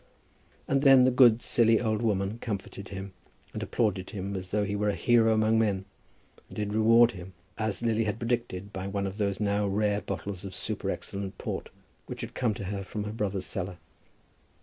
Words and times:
Then 0.65 1.03
the 1.03 1.11
good 1.11 1.43
silly 1.43 1.79
old 1.79 2.01
woman 2.01 2.39
comforted 2.39 2.89
him 2.89 3.13
and 3.53 3.61
applauded 3.61 4.09
him 4.09 4.35
as 4.35 4.49
though 4.49 4.63
he 4.65 4.75
were 4.75 4.89
a 4.89 4.95
hero 4.95 5.31
among 5.31 5.59
men, 5.59 5.85
and 6.49 6.55
did 6.55 6.73
reward 6.73 7.11
him, 7.11 7.33
as 7.59 7.83
Lily 7.83 8.05
had 8.05 8.17
predicted, 8.17 8.73
by 8.73 8.87
one 8.87 9.05
of 9.05 9.19
those 9.19 9.39
now 9.39 9.67
rare 9.67 10.01
bottles 10.01 10.43
of 10.43 10.53
superexcellent 10.55 11.37
port 11.37 11.69
which 12.07 12.21
had 12.21 12.33
come 12.33 12.55
to 12.55 12.63
her 12.63 12.83
from 12.83 13.03
her 13.03 13.11
brother's 13.13 13.45
cellar. 13.45 13.77